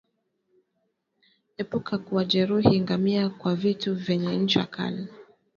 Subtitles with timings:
[1.61, 5.07] Epuka kuwajeruhi ngamia kwa vitu vyenye ncha kali